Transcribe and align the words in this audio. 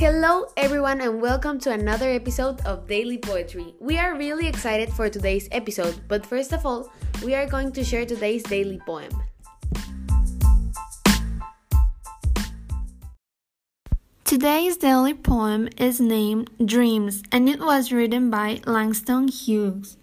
Hello, 0.00 0.46
everyone, 0.56 1.02
and 1.02 1.20
welcome 1.20 1.60
to 1.60 1.72
another 1.72 2.08
episode 2.08 2.58
of 2.62 2.88
Daily 2.88 3.18
Poetry. 3.18 3.74
We 3.80 3.98
are 3.98 4.16
really 4.16 4.48
excited 4.48 4.90
for 4.90 5.10
today's 5.10 5.46
episode, 5.52 6.00
but 6.08 6.24
first 6.24 6.54
of 6.54 6.64
all, 6.64 6.90
we 7.22 7.34
are 7.34 7.44
going 7.44 7.70
to 7.72 7.84
share 7.84 8.06
today's 8.06 8.42
daily 8.42 8.80
poem. 8.86 9.10
Today's 14.24 14.78
daily 14.78 15.12
poem 15.12 15.68
is 15.76 16.00
named 16.00 16.48
Dreams 16.64 17.22
and 17.30 17.46
it 17.46 17.60
was 17.60 17.92
written 17.92 18.30
by 18.30 18.62
Langston 18.64 19.28
Hughes. 19.28 19.98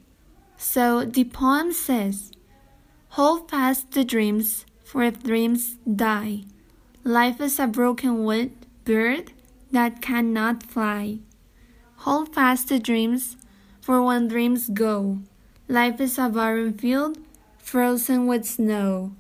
So 0.57 1.05
the 1.05 1.23
poem 1.23 1.73
says, 1.73 2.29
Hold 3.18 3.50
fast 3.50 3.93
the 3.93 4.05
dreams, 4.05 4.64
for 4.83 5.01
if 5.01 5.23
dreams 5.23 5.77
die, 5.89 6.43
life 7.04 7.41
is 7.41 7.57
a 7.57 7.65
broken 7.65 8.23
wood 8.25 8.51
bird 8.86 9.33
that 9.71 10.01
cannot 10.01 10.63
fly. 10.63 11.19
Hold 11.97 12.33
fast 12.33 12.69
the 12.69 12.79
dreams, 12.79 13.37
for 13.81 14.01
when 14.01 14.27
dreams 14.27 14.69
go, 14.69 15.19
life 15.67 15.99
is 16.01 16.17
a 16.17 16.29
barren 16.29 16.73
field 16.73 17.17
frozen 17.57 18.27
with 18.27 18.45
snow. 18.45 19.11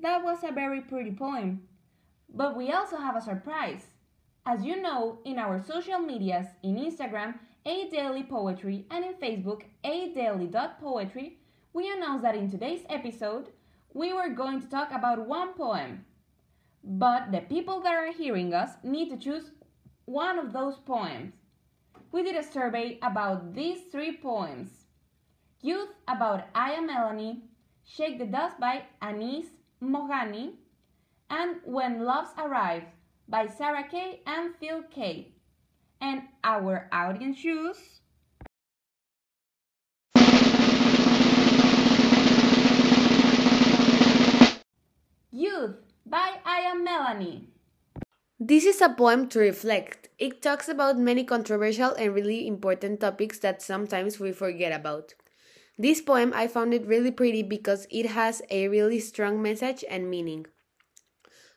That 0.00 0.22
was 0.22 0.44
a 0.44 0.52
very 0.52 0.80
pretty 0.80 1.10
poem. 1.10 1.62
But 2.32 2.56
we 2.56 2.70
also 2.70 2.96
have 2.96 3.16
a 3.16 3.20
surprise. 3.20 3.86
As 4.44 4.64
you 4.64 4.80
know, 4.80 5.18
in 5.24 5.38
our 5.38 5.60
social 5.60 5.98
medias, 5.98 6.46
in 6.62 6.76
Instagram, 6.76 7.34
A 7.64 7.90
Daily 7.90 8.22
Poetry, 8.22 8.86
and 8.90 9.04
in 9.04 9.14
Facebook, 9.14 9.62
A 9.82 10.14
Daily.poetry, 10.14 11.38
we 11.72 11.92
announced 11.92 12.22
that 12.22 12.36
in 12.36 12.48
today's 12.48 12.84
episode, 12.88 13.48
we 13.92 14.12
were 14.12 14.28
going 14.28 14.60
to 14.60 14.68
talk 14.68 14.92
about 14.92 15.26
one 15.26 15.54
poem. 15.54 16.05
But 16.86 17.32
the 17.32 17.40
people 17.40 17.80
that 17.80 17.94
are 17.94 18.12
hearing 18.12 18.54
us 18.54 18.76
need 18.84 19.10
to 19.10 19.18
choose 19.18 19.50
one 20.04 20.38
of 20.38 20.52
those 20.52 20.78
poems. 20.78 21.34
We 22.12 22.22
did 22.22 22.36
a 22.36 22.44
survey 22.44 22.98
about 23.02 23.54
these 23.54 23.82
three 23.90 24.16
poems 24.16 24.86
Youth 25.60 25.90
about 26.06 26.48
Aya 26.54 26.80
Melanie, 26.82 27.42
Shake 27.84 28.18
the 28.18 28.26
Dust 28.26 28.60
by 28.60 28.86
Anis 29.02 29.46
Mojgani, 29.82 30.58
and 31.28 31.60
When 31.64 32.04
Loves 32.04 32.30
Arrive 32.38 32.84
by 33.28 33.48
Sarah 33.48 33.88
Kay 33.88 34.22
and 34.24 34.54
Phil 34.54 34.84
Kaye. 34.84 35.34
And 36.00 36.28
our 36.44 36.88
audience 36.92 37.40
choose. 37.40 38.00
Youth 45.32 45.85
by 46.06 46.38
Aya 46.46 46.76
Melanie. 46.76 47.48
This 48.38 48.64
is 48.64 48.80
a 48.80 48.88
poem 48.88 49.28
to 49.30 49.40
reflect. 49.40 50.08
It 50.18 50.40
talks 50.40 50.68
about 50.68 50.98
many 50.98 51.24
controversial 51.24 51.94
and 51.94 52.14
really 52.14 52.46
important 52.46 53.00
topics 53.00 53.40
that 53.40 53.60
sometimes 53.60 54.20
we 54.20 54.30
forget 54.30 54.72
about. 54.72 55.14
This 55.76 56.00
poem 56.00 56.32
I 56.32 56.46
found 56.46 56.72
it 56.74 56.86
really 56.86 57.10
pretty 57.10 57.42
because 57.42 57.88
it 57.90 58.06
has 58.06 58.40
a 58.50 58.68
really 58.68 59.00
strong 59.00 59.42
message 59.42 59.84
and 59.90 60.08
meaning. 60.08 60.46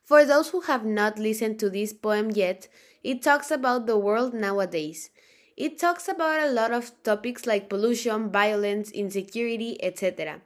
For 0.04 0.26
those 0.26 0.50
who 0.50 0.62
have 0.62 0.84
not 0.84 1.20
listened 1.20 1.60
to 1.60 1.70
this 1.70 1.94
poem 1.94 2.32
yet, 2.32 2.68
it 3.04 3.22
talks 3.22 3.52
about 3.52 3.86
the 3.86 4.00
world 4.00 4.34
nowadays. 4.34 5.12
It 5.58 5.78
talks 5.78 6.08
about 6.08 6.40
a 6.40 6.52
lot 6.52 6.72
of 6.72 6.92
topics 7.04 7.46
like 7.46 7.70
pollution, 7.70 8.32
violence, 8.32 8.90
insecurity, 8.90 9.78
etc. 9.84 10.42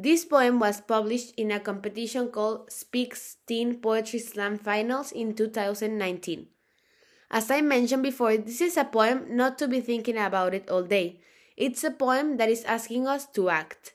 This 0.00 0.24
poem 0.24 0.60
was 0.60 0.80
published 0.80 1.34
in 1.36 1.50
a 1.50 1.58
competition 1.58 2.28
called 2.28 2.70
Speaks 2.70 3.38
Teen 3.48 3.80
Poetry 3.80 4.20
Slam 4.20 4.56
Finals 4.56 5.10
in 5.10 5.34
2019. 5.34 6.46
As 7.32 7.50
I 7.50 7.62
mentioned 7.62 8.04
before, 8.04 8.36
this 8.36 8.60
is 8.60 8.76
a 8.76 8.84
poem 8.84 9.26
not 9.34 9.58
to 9.58 9.66
be 9.66 9.80
thinking 9.80 10.16
about 10.16 10.54
it 10.54 10.70
all 10.70 10.84
day. 10.84 11.18
It's 11.56 11.82
a 11.82 11.90
poem 11.90 12.36
that 12.36 12.48
is 12.48 12.62
asking 12.62 13.08
us 13.08 13.26
to 13.34 13.50
act. 13.50 13.94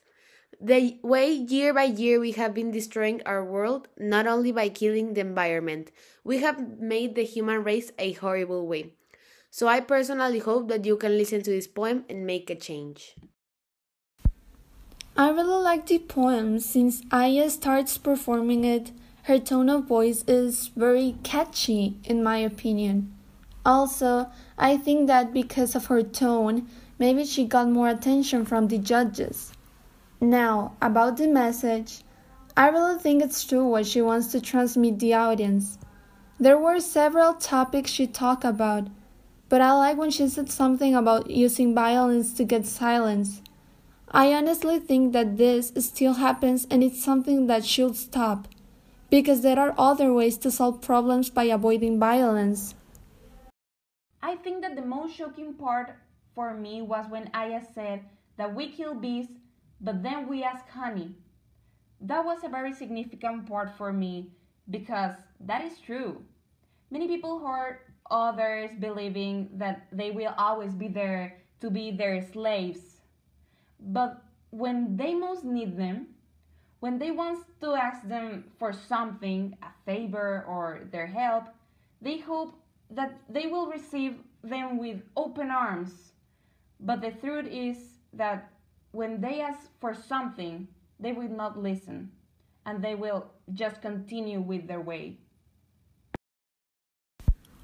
The 0.60 0.98
way 1.02 1.32
year 1.32 1.72
by 1.72 1.84
year 1.84 2.20
we 2.20 2.32
have 2.32 2.52
been 2.52 2.70
destroying 2.70 3.22
our 3.24 3.42
world, 3.42 3.88
not 3.98 4.26
only 4.26 4.52
by 4.52 4.68
killing 4.68 5.14
the 5.14 5.22
environment, 5.22 5.90
we 6.22 6.40
have 6.40 6.78
made 6.78 7.14
the 7.14 7.24
human 7.24 7.64
race 7.64 7.92
a 7.98 8.12
horrible 8.12 8.66
way. 8.66 8.92
So 9.50 9.68
I 9.68 9.80
personally 9.80 10.40
hope 10.40 10.68
that 10.68 10.84
you 10.84 10.98
can 10.98 11.16
listen 11.16 11.42
to 11.44 11.50
this 11.50 11.66
poem 11.66 12.04
and 12.10 12.26
make 12.26 12.50
a 12.50 12.54
change. 12.54 13.16
I 15.16 15.30
really 15.30 15.62
like 15.62 15.86
the 15.86 16.00
poem 16.00 16.58
since 16.58 17.00
Aya 17.12 17.48
starts 17.48 17.98
performing 17.98 18.64
it. 18.64 18.90
Her 19.22 19.38
tone 19.38 19.68
of 19.68 19.84
voice 19.84 20.24
is 20.26 20.72
very 20.74 21.14
catchy, 21.22 22.00
in 22.02 22.20
my 22.24 22.38
opinion. 22.38 23.14
Also, 23.64 24.28
I 24.58 24.76
think 24.76 25.06
that 25.06 25.32
because 25.32 25.76
of 25.76 25.86
her 25.86 26.02
tone, 26.02 26.68
maybe 26.98 27.24
she 27.24 27.44
got 27.44 27.70
more 27.70 27.88
attention 27.88 28.44
from 28.44 28.66
the 28.66 28.78
judges. 28.78 29.52
Now, 30.20 30.72
about 30.82 31.16
the 31.16 31.28
message, 31.28 32.02
I 32.56 32.70
really 32.70 32.98
think 32.98 33.22
it's 33.22 33.44
true 33.44 33.68
what 33.68 33.86
she 33.86 34.02
wants 34.02 34.32
to 34.32 34.40
transmit 34.40 34.98
the 34.98 35.14
audience. 35.14 35.78
There 36.40 36.58
were 36.58 36.80
several 36.80 37.34
topics 37.34 37.92
she 37.92 38.08
talked 38.08 38.44
about, 38.44 38.88
but 39.48 39.60
I 39.60 39.74
like 39.74 39.96
when 39.96 40.10
she 40.10 40.28
said 40.28 40.50
something 40.50 40.96
about 40.96 41.30
using 41.30 41.72
violence 41.72 42.32
to 42.34 42.44
get 42.44 42.66
silence. 42.66 43.42
I 44.16 44.32
honestly 44.32 44.78
think 44.78 45.12
that 45.12 45.38
this 45.38 45.72
still 45.76 46.14
happens 46.14 46.68
and 46.70 46.84
it's 46.84 47.02
something 47.02 47.48
that 47.48 47.64
should 47.64 47.96
stop, 47.96 48.46
because 49.10 49.40
there 49.40 49.58
are 49.58 49.74
other 49.76 50.12
ways 50.12 50.38
to 50.38 50.52
solve 50.52 50.80
problems 50.80 51.30
by 51.30 51.50
avoiding 51.50 51.98
violence. 51.98 52.76
I 54.22 54.36
think 54.36 54.62
that 54.62 54.76
the 54.76 54.86
most 54.86 55.16
shocking 55.16 55.54
part 55.54 55.96
for 56.32 56.54
me 56.54 56.80
was 56.80 57.06
when 57.10 57.28
Aya 57.34 57.60
said 57.74 58.04
that 58.36 58.54
we 58.54 58.70
kill 58.70 58.94
bees 58.94 59.26
but 59.80 60.04
then 60.04 60.28
we 60.28 60.44
ask 60.44 60.68
honey. 60.68 61.10
That 62.00 62.24
was 62.24 62.44
a 62.44 62.48
very 62.48 62.72
significant 62.72 63.48
part 63.48 63.76
for 63.76 63.92
me 63.92 64.30
because 64.70 65.16
that 65.40 65.64
is 65.64 65.80
true. 65.80 66.22
Many 66.92 67.08
people 67.08 67.44
hurt 67.44 67.80
others 68.08 68.70
believing 68.78 69.50
that 69.54 69.88
they 69.90 70.12
will 70.12 70.34
always 70.38 70.72
be 70.72 70.86
there 70.86 71.42
to 71.60 71.68
be 71.68 71.90
their 71.90 72.22
slaves. 72.32 72.93
But 73.84 74.22
when 74.50 74.96
they 74.96 75.14
most 75.14 75.44
need 75.44 75.76
them, 75.76 76.08
when 76.80 76.98
they 76.98 77.10
want 77.10 77.44
to 77.60 77.74
ask 77.74 78.06
them 78.08 78.44
for 78.58 78.72
something, 78.72 79.56
a 79.62 79.68
favor 79.84 80.44
or 80.48 80.80
their 80.90 81.06
help, 81.06 81.44
they 82.00 82.18
hope 82.18 82.54
that 82.90 83.20
they 83.28 83.46
will 83.46 83.66
receive 83.66 84.18
them 84.42 84.78
with 84.78 85.02
open 85.16 85.50
arms. 85.50 86.12
But 86.80 87.00
the 87.00 87.12
truth 87.12 87.46
is 87.50 87.76
that 88.12 88.50
when 88.92 89.20
they 89.20 89.40
ask 89.40 89.70
for 89.80 89.94
something, 89.94 90.68
they 91.00 91.12
will 91.12 91.28
not 91.28 91.58
listen 91.58 92.10
and 92.66 92.82
they 92.82 92.94
will 92.94 93.26
just 93.52 93.82
continue 93.82 94.40
with 94.40 94.66
their 94.66 94.80
way. 94.80 95.18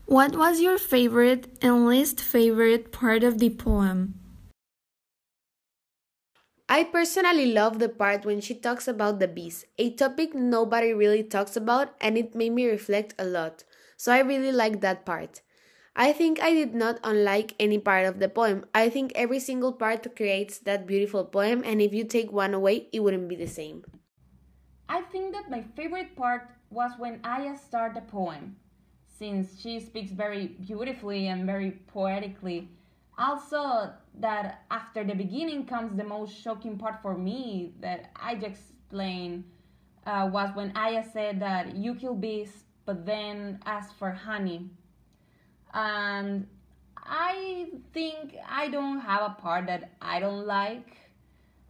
What 0.07 0.37
was 0.37 0.61
your 0.61 0.77
favorite 0.77 1.47
and 1.63 1.87
least 1.87 2.21
favorite 2.21 2.91
part 2.91 3.23
of 3.23 3.39
the 3.39 3.51
poem? 3.51 4.20
I 6.71 6.85
personally 6.85 7.53
love 7.53 7.81
the 7.81 7.89
part 7.89 8.25
when 8.25 8.41
she 8.41 8.55
talks 8.55 8.87
about 8.87 9.19
the 9.19 9.27
bees, 9.27 9.67
a 9.77 9.91
topic 9.91 10.37
nobody 10.37 10.95
really 10.95 11.25
talks 11.25 11.57
about, 11.57 11.97
and 12.01 12.17
it 12.17 12.37
made 12.37 12.53
me 12.53 12.65
reflect 12.65 13.13
a 13.19 13.25
lot. 13.25 13.65
So 13.97 14.13
I 14.13 14.21
really 14.21 14.53
like 14.53 14.81
that 14.81 15.05
part. 15.05 15.43
I 15.97 16.13
think 16.13 16.41
I 16.41 16.55
did 16.55 16.73
not 16.73 17.01
unlike 17.03 17.57
any 17.59 17.79
part 17.81 18.07
of 18.07 18.21
the 18.21 18.29
poem. 18.29 18.67
I 18.73 18.89
think 18.89 19.11
every 19.17 19.41
single 19.41 19.73
part 19.73 20.15
creates 20.15 20.61
that 20.61 20.87
beautiful 20.87 21.25
poem, 21.25 21.63
and 21.67 21.83
if 21.83 21.93
you 21.93 22.05
take 22.05 22.31
one 22.31 22.55
away, 22.55 22.87
it 22.93 23.01
wouldn't 23.01 23.29
be 23.29 23.35
the 23.35 23.49
same. 23.49 23.85
I 24.89 25.01
think 25.01 25.33
that 25.35 25.51
my 25.51 25.65
favorite 25.75 26.15
part 26.15 26.51
was 26.71 26.93
when 26.99 27.19
Aya 27.25 27.57
started 27.59 27.97
the 27.97 28.07
poem, 28.09 28.55
since 29.19 29.61
she 29.61 29.81
speaks 29.81 30.13
very 30.13 30.47
beautifully 30.47 31.27
and 31.27 31.47
very 31.47 31.73
poetically. 31.93 32.69
Also, 33.21 33.93
that 34.19 34.63
after 34.71 35.05
the 35.05 35.15
beginning 35.15 35.67
comes 35.67 35.97
the 35.97 36.05
most 36.05 36.33
shocking 36.43 36.79
part 36.79 37.03
for 37.03 37.17
me 37.17 37.75
that 37.81 38.11
I 38.17 38.35
just 38.35 38.71
explained 38.91 39.45
uh, 40.07 40.29
was 40.33 40.51
when 40.55 40.73
Aya 40.75 41.05
said 41.13 41.39
that 41.41 41.77
you 41.77 41.95
kill 41.95 42.15
bees, 42.15 42.65
but 42.87 43.05
then 43.05 43.61
ask 43.67 43.97
for 43.99 44.11
honey 44.11 44.71
and 45.75 46.47
I 46.97 47.69
think 47.93 48.37
I 48.49 48.69
don't 48.69 49.01
have 49.01 49.23
a 49.23 49.35
part 49.41 49.67
that 49.67 49.91
I 50.01 50.21
don't 50.21 50.47
like. 50.47 50.97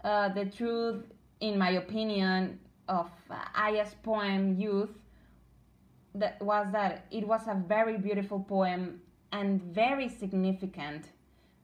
Uh, 0.02 0.28
the 0.28 0.46
truth, 0.46 1.04
in 1.40 1.58
my 1.58 1.70
opinion, 1.70 2.58
of 2.88 3.10
Aya's 3.54 3.94
poem 4.02 4.58
"Youth" 4.58 4.90
that 6.14 6.40
was 6.42 6.66
that 6.72 7.06
it 7.10 7.26
was 7.26 7.42
a 7.46 7.54
very 7.54 7.98
beautiful 7.98 8.40
poem 8.40 9.00
and 9.32 9.62
very 9.62 10.08
significant 10.08 11.06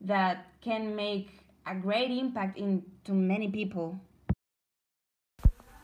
that 0.01 0.45
can 0.61 0.95
make 0.95 1.29
a 1.65 1.75
great 1.75 2.11
impact 2.11 2.57
into 2.57 3.11
many 3.11 3.49
people. 3.49 3.99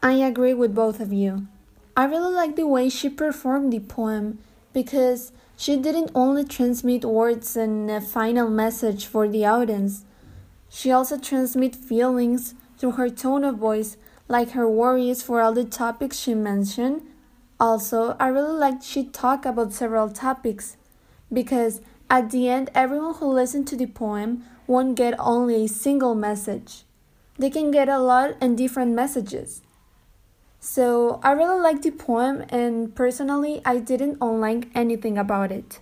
I 0.01 0.13
agree 0.13 0.53
with 0.53 0.75
both 0.75 0.99
of 0.99 1.13
you. 1.13 1.47
I 1.95 2.05
really 2.05 2.33
like 2.33 2.55
the 2.55 2.67
way 2.67 2.89
she 2.89 3.09
performed 3.09 3.71
the 3.71 3.79
poem 3.79 4.39
because 4.73 5.31
she 5.55 5.77
didn't 5.77 6.11
only 6.15 6.43
transmit 6.43 7.05
words 7.05 7.55
and 7.55 7.89
a 7.89 8.01
final 8.01 8.49
message 8.49 9.05
for 9.05 9.27
the 9.27 9.45
audience, 9.45 10.05
she 10.67 10.91
also 10.91 11.19
transmit 11.19 11.75
feelings 11.75 12.55
through 12.77 12.93
her 12.93 13.09
tone 13.09 13.43
of 13.43 13.57
voice, 13.57 13.95
like 14.27 14.51
her 14.51 14.67
worries 14.67 15.21
for 15.21 15.39
all 15.39 15.53
the 15.53 15.63
topics 15.63 16.17
she 16.17 16.33
mentioned. 16.33 17.03
Also, 17.59 18.17
I 18.19 18.27
really 18.27 18.57
liked 18.57 18.83
she 18.83 19.05
talked 19.05 19.45
about 19.45 19.71
several 19.71 20.09
topics 20.09 20.75
because 21.31 21.79
at 22.09 22.29
the 22.29 22.49
end, 22.49 22.69
everyone 22.75 23.15
who 23.15 23.27
listened 23.27 23.67
to 23.67 23.75
the 23.75 23.87
poem 23.87 24.45
won't 24.67 24.95
get 24.95 25.15
only 25.19 25.65
a 25.65 25.67
single 25.67 26.15
message. 26.15 26.83
They 27.37 27.49
can 27.49 27.71
get 27.71 27.89
a 27.89 27.99
lot 27.99 28.35
and 28.39 28.57
different 28.57 28.93
messages. 28.93 29.61
So 30.59 31.19
I 31.23 31.31
really 31.31 31.59
liked 31.59 31.83
the 31.83 31.91
poem, 31.91 32.45
and 32.49 32.95
personally, 32.95 33.61
I 33.65 33.79
didn't 33.79 34.17
unlike 34.21 34.69
anything 34.73 35.17
about 35.17 35.51
it. 35.51 35.79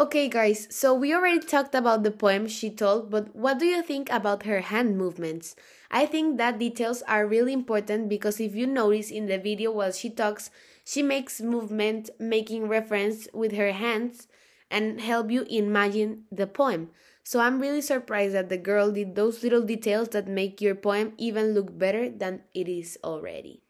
Okay, 0.00 0.28
guys, 0.28 0.66
so 0.70 0.94
we 0.94 1.14
already 1.14 1.38
talked 1.38 1.74
about 1.74 2.02
the 2.02 2.10
poem 2.10 2.48
she 2.48 2.70
told, 2.70 3.10
but 3.10 3.36
what 3.36 3.58
do 3.58 3.66
you 3.66 3.82
think 3.82 4.10
about 4.10 4.44
her 4.44 4.60
hand 4.60 4.96
movements? 4.96 5.54
I 5.90 6.06
think 6.06 6.38
that 6.38 6.58
details 6.58 7.02
are 7.02 7.26
really 7.26 7.52
important 7.52 8.08
because 8.08 8.40
if 8.40 8.54
you 8.54 8.66
notice 8.66 9.10
in 9.10 9.26
the 9.26 9.38
video 9.38 9.70
while 9.70 9.92
she 9.92 10.08
talks, 10.08 10.50
she 10.84 11.02
makes 11.02 11.42
movement 11.42 12.08
making 12.18 12.68
reference 12.68 13.28
with 13.34 13.52
her 13.52 13.72
hands 13.72 14.28
and 14.70 14.98
help 14.98 15.30
you 15.30 15.42
imagine 15.50 16.24
the 16.32 16.46
poem. 16.46 16.88
So 17.22 17.40
I'm 17.40 17.60
really 17.60 17.82
surprised 17.82 18.34
that 18.34 18.48
the 18.48 18.56
girl 18.56 18.90
did 18.90 19.14
those 19.14 19.42
little 19.42 19.62
details 19.62 20.08
that 20.08 20.26
make 20.26 20.62
your 20.62 20.74
poem 20.74 21.12
even 21.18 21.52
look 21.52 21.78
better 21.78 22.08
than 22.08 22.42
it 22.54 22.66
is 22.66 22.98
already. 23.04 23.62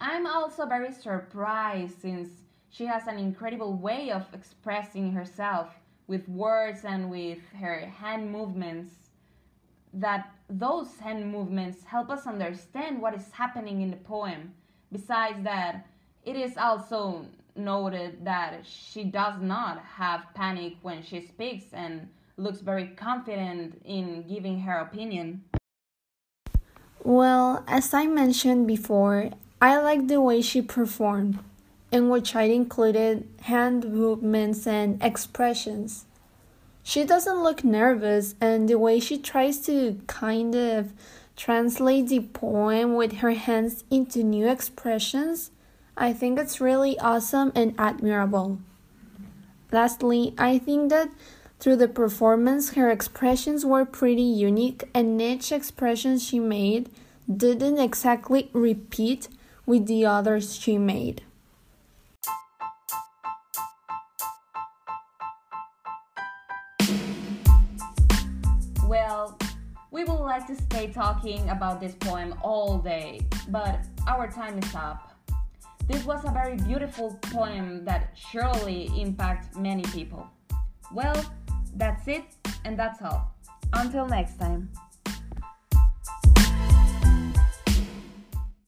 I'm 0.00 0.26
also 0.26 0.66
very 0.66 0.92
surprised 0.92 2.02
since 2.02 2.28
she 2.70 2.86
has 2.86 3.06
an 3.06 3.18
incredible 3.18 3.74
way 3.74 4.10
of 4.10 4.26
expressing 4.32 5.12
herself 5.12 5.68
with 6.06 6.28
words 6.28 6.84
and 6.84 7.10
with 7.10 7.38
her 7.60 7.80
hand 7.80 8.30
movements. 8.30 8.94
That 9.92 10.30
those 10.48 10.96
hand 10.98 11.30
movements 11.30 11.84
help 11.84 12.10
us 12.10 12.26
understand 12.26 13.02
what 13.02 13.14
is 13.14 13.30
happening 13.32 13.82
in 13.82 13.90
the 13.90 13.96
poem. 13.96 14.54
Besides 14.92 15.42
that, 15.42 15.86
it 16.24 16.36
is 16.36 16.56
also 16.56 17.26
noted 17.56 18.24
that 18.24 18.64
she 18.64 19.04
does 19.04 19.40
not 19.40 19.82
have 19.84 20.32
panic 20.34 20.74
when 20.82 21.02
she 21.02 21.20
speaks 21.20 21.64
and 21.72 22.08
looks 22.36 22.60
very 22.60 22.88
confident 22.88 23.80
in 23.84 24.24
giving 24.28 24.60
her 24.60 24.78
opinion. 24.78 25.42
Well, 27.02 27.64
as 27.66 27.92
I 27.92 28.06
mentioned 28.06 28.66
before, 28.66 29.30
I 29.60 29.78
like 29.78 30.06
the 30.08 30.20
way 30.20 30.40
she 30.40 30.62
performed, 30.62 31.38
in 31.92 32.08
which 32.08 32.36
I 32.36 32.42
included 32.42 33.28
hand 33.42 33.92
movements 33.92 34.66
and 34.66 35.02
expressions. 35.02 36.06
She 36.82 37.04
doesn't 37.04 37.42
look 37.42 37.62
nervous, 37.62 38.34
and 38.40 38.68
the 38.68 38.78
way 38.78 39.00
she 39.00 39.18
tries 39.18 39.58
to 39.66 40.00
kind 40.06 40.54
of 40.54 40.92
translate 41.36 42.08
the 42.08 42.20
poem 42.20 42.94
with 42.94 43.18
her 43.18 43.32
hands 43.32 43.84
into 43.90 44.22
new 44.22 44.48
expressions, 44.48 45.50
I 45.96 46.12
think 46.12 46.38
it's 46.38 46.60
really 46.60 46.98
awesome 46.98 47.52
and 47.54 47.74
admirable. 47.78 48.58
Lastly, 49.72 50.34
I 50.38 50.58
think 50.58 50.90
that 50.90 51.10
through 51.58 51.76
the 51.76 51.88
performance, 51.88 52.74
her 52.74 52.90
expressions 52.90 53.66
were 53.66 53.84
pretty 53.84 54.22
unique, 54.22 54.84
and 54.94 55.20
each 55.20 55.52
expression 55.52 56.18
she 56.18 56.40
made 56.40 56.90
didn't 57.30 57.78
exactly 57.78 58.50
repeat 58.52 59.28
with 59.66 59.86
the 59.86 60.06
others 60.06 60.56
she 60.56 60.78
made. 60.78 61.22
We 70.00 70.04
would 70.04 70.20
like 70.20 70.46
to 70.46 70.56
stay 70.56 70.86
talking 70.86 71.46
about 71.50 71.78
this 71.78 71.94
poem 71.94 72.34
all 72.42 72.78
day, 72.78 73.20
but 73.48 73.80
our 74.06 74.30
time 74.30 74.58
is 74.58 74.74
up. 74.74 75.12
This 75.86 76.06
was 76.06 76.24
a 76.24 76.30
very 76.30 76.56
beautiful 76.56 77.18
poem 77.20 77.84
that 77.84 78.16
surely 78.16 78.90
impacted 78.98 79.60
many 79.60 79.82
people. 79.82 80.26
Well, 80.90 81.22
that's 81.76 82.08
it, 82.08 82.24
and 82.64 82.78
that's 82.78 83.02
all. 83.02 83.34
Until 83.74 84.06
next 84.06 84.38
time. 84.38 84.70